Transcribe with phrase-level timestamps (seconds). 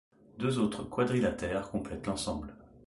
[0.39, 2.55] Deux autres quadrilatères complètent l'ensemble.